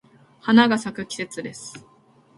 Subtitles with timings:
[0.39, 1.85] 花が咲く季節です。